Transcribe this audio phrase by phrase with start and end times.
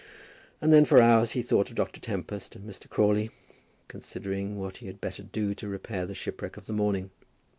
[0.61, 1.99] And then for hours he thought of Dr.
[2.01, 2.89] Tempest and Mr.
[2.89, 3.29] Crawley,
[3.87, 7.11] considering what he had better do to repair the shipwreck of the morning.